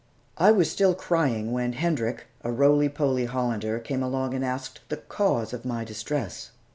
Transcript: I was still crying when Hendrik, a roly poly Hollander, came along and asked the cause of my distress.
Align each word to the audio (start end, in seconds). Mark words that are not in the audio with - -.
I 0.39 0.49
was 0.51 0.71
still 0.71 0.95
crying 0.95 1.51
when 1.51 1.73
Hendrik, 1.73 2.25
a 2.43 2.51
roly 2.51 2.89
poly 2.89 3.25
Hollander, 3.25 3.77
came 3.77 4.01
along 4.01 4.33
and 4.33 4.43
asked 4.43 4.79
the 4.89 4.97
cause 4.97 5.53
of 5.53 5.63
my 5.63 5.83
distress. 5.83 6.49